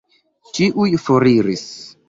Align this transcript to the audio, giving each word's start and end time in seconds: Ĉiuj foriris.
Ĉiuj 0.57 0.87
foriris. 1.05 1.65